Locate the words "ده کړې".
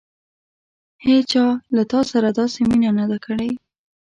3.11-3.49